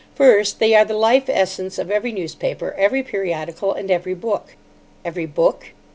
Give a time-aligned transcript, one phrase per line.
[0.15, 4.55] First, they are the life essence of every newspaper, every periodical, and every book."
[5.05, 5.73] "Every book?"